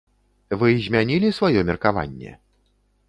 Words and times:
Вы 0.61 0.69
змянілі 0.87 1.29
сваё 1.41 1.59
меркаванне? 1.71 2.31